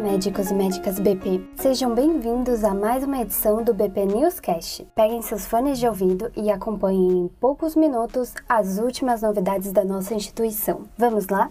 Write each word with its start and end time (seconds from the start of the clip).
Médicos 0.00 0.50
e 0.50 0.54
médicas 0.54 0.98
BP. 0.98 1.42
Sejam 1.56 1.94
bem-vindos 1.94 2.64
a 2.64 2.72
mais 2.72 3.04
uma 3.04 3.20
edição 3.20 3.62
do 3.62 3.74
BP 3.74 4.06
Newscast. 4.06 4.86
Peguem 4.94 5.20
seus 5.20 5.44
fones 5.44 5.78
de 5.78 5.86
ouvido 5.86 6.32
e 6.34 6.50
acompanhem 6.50 7.24
em 7.24 7.28
poucos 7.28 7.76
minutos 7.76 8.32
as 8.48 8.78
últimas 8.78 9.20
novidades 9.20 9.72
da 9.72 9.84
nossa 9.84 10.14
instituição. 10.14 10.84
Vamos 10.96 11.28
lá? 11.28 11.50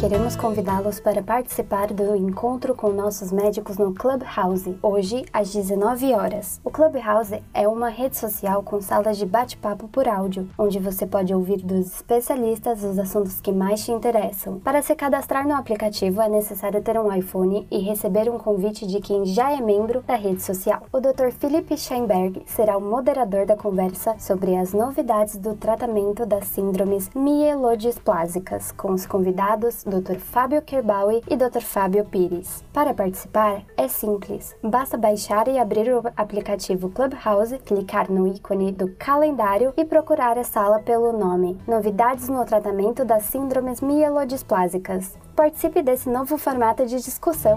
Queremos 0.00 0.34
convidá-los 0.34 0.98
para 0.98 1.22
participar 1.22 1.92
do 1.92 2.16
encontro 2.16 2.74
com 2.74 2.90
nossos 2.90 3.30
médicos 3.30 3.76
no 3.76 3.92
Clubhouse, 3.92 4.74
hoje 4.82 5.26
às 5.30 5.52
19 5.52 6.14
horas. 6.14 6.58
O 6.64 6.70
Clubhouse 6.70 7.42
é 7.52 7.68
uma 7.68 7.90
rede 7.90 8.16
social 8.16 8.62
com 8.62 8.80
salas 8.80 9.18
de 9.18 9.26
bate-papo 9.26 9.88
por 9.88 10.08
áudio, 10.08 10.48
onde 10.56 10.78
você 10.78 11.06
pode 11.06 11.34
ouvir 11.34 11.58
dos 11.58 11.96
especialistas 11.96 12.82
os 12.82 12.98
assuntos 12.98 13.42
que 13.42 13.52
mais 13.52 13.84
te 13.84 13.92
interessam. 13.92 14.58
Para 14.60 14.80
se 14.80 14.94
cadastrar 14.94 15.46
no 15.46 15.54
aplicativo 15.54 16.22
é 16.22 16.30
necessário 16.30 16.80
ter 16.80 16.98
um 16.98 17.14
iPhone 17.14 17.68
e 17.70 17.78
receber 17.80 18.30
um 18.30 18.38
convite 18.38 18.86
de 18.86 19.00
quem 19.00 19.26
já 19.26 19.52
é 19.52 19.60
membro 19.60 20.00
da 20.06 20.14
rede 20.14 20.42
social. 20.42 20.80
O 20.90 20.98
Dr. 20.98 21.30
Philip 21.38 21.76
Scheinberg 21.76 22.42
será 22.46 22.78
o 22.78 22.80
moderador 22.80 23.44
da 23.44 23.54
conversa 23.54 24.14
sobre 24.18 24.56
as 24.56 24.72
novidades 24.72 25.36
do 25.36 25.52
tratamento 25.52 26.24
das 26.24 26.46
síndromes 26.46 27.10
mielodisplásicas, 27.14 28.72
com 28.72 28.92
os 28.92 29.04
convidados 29.04 29.84
Dr. 29.90 30.18
Fábio 30.18 30.62
Kerbaui 30.62 31.20
e 31.28 31.36
Dr. 31.36 31.60
Fábio 31.60 32.04
Pires. 32.04 32.64
Para 32.72 32.94
participar, 32.94 33.62
é 33.76 33.88
simples. 33.88 34.56
Basta 34.62 34.96
baixar 34.96 35.48
e 35.48 35.58
abrir 35.58 35.92
o 35.92 36.02
aplicativo 36.16 36.88
Clubhouse, 36.88 37.58
clicar 37.58 38.10
no 38.10 38.26
ícone 38.26 38.72
do 38.72 38.94
calendário 38.96 39.74
e 39.76 39.84
procurar 39.84 40.38
a 40.38 40.44
sala 40.44 40.78
pelo 40.78 41.12
nome 41.12 41.58
Novidades 41.66 42.28
no 42.28 42.44
tratamento 42.44 43.04
das 43.04 43.24
síndromes 43.24 43.80
mielodisplásicas. 43.80 45.16
Participe 45.34 45.82
desse 45.82 46.08
novo 46.08 46.38
formato 46.38 46.86
de 46.86 46.96
discussão. 47.00 47.56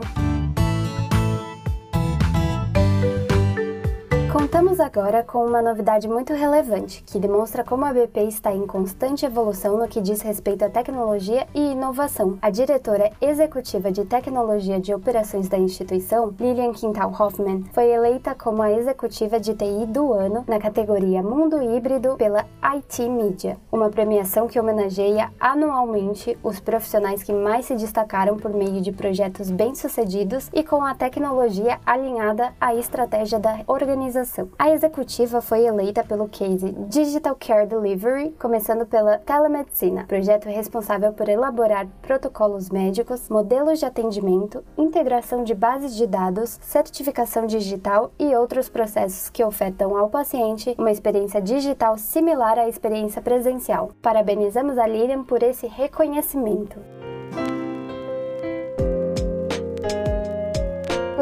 Contamos 4.44 4.78
agora 4.82 5.24
com 5.24 5.46
uma 5.46 5.62
novidade 5.62 6.06
muito 6.06 6.34
relevante, 6.34 7.02
que 7.08 7.18
demonstra 7.18 7.64
como 7.64 7.86
a 7.86 7.94
BP 7.94 8.24
está 8.24 8.52
em 8.52 8.68
constante 8.68 9.26
evolução 9.26 9.78
no 9.78 9.88
que 9.88 10.02
diz 10.02 10.22
respeito 10.22 10.66
à 10.66 10.70
tecnologia 10.70 11.48
e 11.56 11.72
inovação. 11.72 12.38
A 12.42 12.50
diretora 12.50 13.10
executiva 13.22 13.90
de 13.90 14.04
tecnologia 14.04 14.82
de 14.82 14.94
operações 14.94 15.48
da 15.48 15.58
instituição, 15.58 16.36
Lilian 16.38 16.74
Quintal 16.74 17.10
Hoffman, 17.18 17.64
foi 17.72 17.90
eleita 17.90 18.36
como 18.36 18.62
a 18.62 18.74
executiva 18.74 19.40
de 19.40 19.54
TI 19.54 19.86
do 19.88 20.12
ano 20.12 20.44
na 20.46 20.60
categoria 20.60 21.24
Mundo 21.24 21.64
Híbrido 21.64 22.18
pela 22.18 22.46
IT 22.62 23.08
Media, 23.08 23.56
uma 23.72 23.90
premiação 23.90 24.50
que 24.50 24.60
homenageia 24.60 25.32
anualmente 25.40 26.38
os 26.44 26.60
profissionais 26.60 27.24
que 27.24 27.32
mais 27.32 27.68
se 27.68 27.76
destacaram 27.76 28.36
por 28.36 28.52
meio 28.52 28.82
de 28.82 28.92
projetos 28.92 29.50
bem-sucedidos 29.50 30.50
e 30.52 30.66
com 30.66 30.84
a 30.84 30.94
tecnologia 30.94 31.80
alinhada 31.86 32.52
à 32.60 32.76
estratégia 32.76 33.40
da 33.40 33.62
organização 33.68 34.33
organização. 34.34 34.50
A 34.58 34.72
executiva 34.72 35.42
foi 35.42 35.66
eleita 35.66 36.04
pelo 36.04 36.28
case 36.28 36.72
Digital 36.90 37.36
Care 37.36 37.68
Delivery, 37.68 38.32
começando 38.40 38.86
pela 38.86 39.18
telemedicina, 39.20 40.06
projeto 40.06 40.46
responsável 40.46 41.14
por 41.14 41.30
elaborar 41.30 41.88
protocolos 42.02 42.70
médicos, 42.70 43.30
modelos 43.30 43.80
de 43.80 43.86
atendimento, 43.86 44.64
integração 44.78 45.44
de 45.44 45.54
bases 45.54 45.96
de 45.96 46.08
dados, 46.08 46.60
certificação 46.62 47.46
digital 47.46 48.12
e 48.18 48.36
outros 48.36 48.70
processos 48.70 49.30
que 49.30 49.44
ofertam 49.44 49.96
ao 49.96 50.10
paciente 50.10 50.76
uma 50.78 50.92
experiência 50.92 51.42
digital 51.42 51.98
similar 51.98 52.58
à 52.58 52.68
experiência 52.68 53.22
presencial. 53.22 53.92
Parabenizamos 54.02 54.78
a 54.78 54.88
Lilian 54.88 55.24
por 55.24 55.44
esse 55.44 55.68
reconhecimento. 55.68 57.03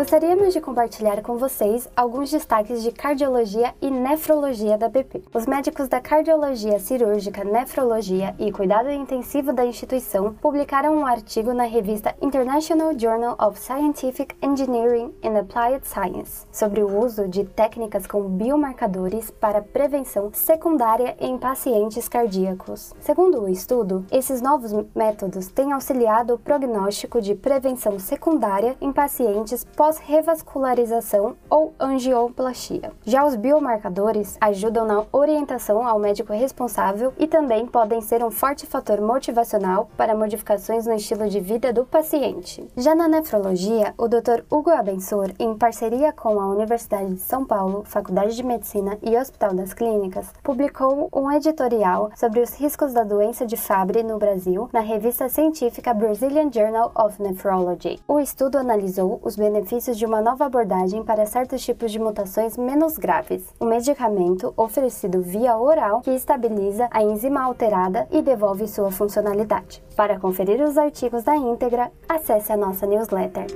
Gostaríamos 0.01 0.51
de 0.51 0.59
compartilhar 0.59 1.21
com 1.21 1.37
vocês 1.37 1.87
alguns 1.95 2.31
destaques 2.31 2.81
de 2.81 2.91
cardiologia 2.91 3.75
e 3.79 3.91
nefrologia 3.91 4.75
da 4.75 4.89
BP. 4.89 5.25
Os 5.31 5.45
médicos 5.45 5.87
da 5.87 6.01
cardiologia 6.01 6.79
cirúrgica, 6.79 7.43
nefrologia 7.43 8.33
e 8.39 8.51
cuidado 8.51 8.89
intensivo 8.89 9.53
da 9.53 9.63
instituição 9.63 10.33
publicaram 10.33 10.97
um 10.97 11.05
artigo 11.05 11.53
na 11.53 11.65
revista 11.65 12.15
International 12.19 12.97
Journal 12.97 13.37
of 13.39 13.59
Scientific 13.59 14.35
Engineering 14.41 15.13
and 15.23 15.37
Applied 15.37 15.87
Science 15.87 16.47
sobre 16.51 16.81
o 16.81 16.99
uso 16.99 17.27
de 17.27 17.43
técnicas 17.43 18.07
com 18.07 18.23
biomarcadores 18.23 19.29
para 19.29 19.61
prevenção 19.61 20.31
secundária 20.33 21.15
em 21.19 21.37
pacientes 21.37 22.09
cardíacos. 22.09 22.91
Segundo 23.01 23.43
o 23.43 23.47
estudo, 23.47 24.03
esses 24.11 24.41
novos 24.41 24.73
métodos 24.95 25.49
têm 25.49 25.73
auxiliado 25.73 26.33
o 26.33 26.39
prognóstico 26.39 27.21
de 27.21 27.35
prevenção 27.35 27.99
secundária 27.99 28.75
em 28.81 28.91
pacientes 28.91 29.63
pós-revascularização 29.91 31.35
ou 31.49 31.73
angioplastia. 31.77 32.93
Já 33.03 33.25
os 33.25 33.35
biomarcadores 33.35 34.37
ajudam 34.39 34.85
na 34.85 35.03
orientação 35.11 35.85
ao 35.85 35.99
médico 35.99 36.31
responsável 36.31 37.13
e 37.17 37.27
também 37.27 37.65
podem 37.65 37.99
ser 37.99 38.23
um 38.23 38.31
forte 38.31 38.65
fator 38.65 39.01
motivacional 39.01 39.89
para 39.97 40.15
modificações 40.15 40.85
no 40.85 40.93
estilo 40.93 41.27
de 41.27 41.41
vida 41.41 41.73
do 41.73 41.83
paciente. 41.83 42.65
Já 42.77 42.95
na 42.95 43.07
nefrologia, 43.07 43.93
o 43.97 44.07
Dr. 44.07 44.43
Hugo 44.49 44.69
Abensor, 44.69 45.31
em 45.37 45.57
parceria 45.57 46.13
com 46.13 46.39
a 46.39 46.47
Universidade 46.47 47.13
de 47.13 47.21
São 47.21 47.45
Paulo, 47.45 47.83
Faculdade 47.85 48.35
de 48.35 48.43
Medicina 48.43 48.97
e 49.01 49.17
Hospital 49.17 49.53
das 49.53 49.73
Clínicas, 49.73 50.31
publicou 50.41 51.09
um 51.13 51.29
editorial 51.31 52.11
sobre 52.15 52.39
os 52.39 52.53
riscos 52.53 52.93
da 52.93 53.03
doença 53.03 53.45
de 53.45 53.57
Fabry 53.57 54.03
no 54.03 54.17
Brasil 54.17 54.69
na 54.71 54.79
revista 54.79 55.27
científica 55.27 55.93
Brazilian 55.93 56.49
Journal 56.51 56.91
of 56.95 57.21
Nephrology. 57.21 57.99
O 58.07 58.19
estudo 58.19 58.57
analisou 58.57 59.19
os 59.23 59.35
benefícios 59.35 59.80
de 59.81 60.05
uma 60.05 60.21
nova 60.21 60.45
abordagem 60.45 61.03
para 61.03 61.25
certos 61.25 61.63
tipos 61.63 61.91
de 61.91 61.97
mutações 61.97 62.55
menos 62.55 62.97
graves. 62.97 63.43
Um 63.59 63.65
medicamento 63.65 64.53
oferecido 64.55 65.21
via 65.21 65.57
oral 65.57 66.01
que 66.01 66.11
estabiliza 66.11 66.87
a 66.91 67.01
enzima 67.01 67.41
alterada 67.41 68.07
e 68.11 68.21
devolve 68.21 68.67
sua 68.67 68.91
funcionalidade. 68.91 69.83
Para 69.95 70.19
conferir 70.19 70.61
os 70.61 70.77
artigos 70.77 71.23
da 71.23 71.35
íntegra, 71.35 71.91
acesse 72.07 72.51
a 72.51 72.57
nossa 72.57 72.85
newsletter. 72.85 73.47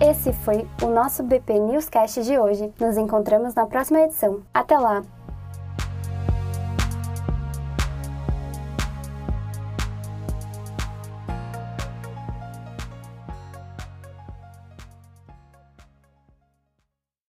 Esse 0.00 0.32
foi 0.32 0.66
o 0.82 0.86
nosso 0.86 1.22
BP 1.22 1.58
Newscast 1.58 2.22
de 2.22 2.38
hoje. 2.38 2.72
Nos 2.80 2.96
encontramos 2.96 3.54
na 3.54 3.66
próxima 3.66 4.00
edição. 4.00 4.40
Até 4.54 4.78
lá! 4.78 5.02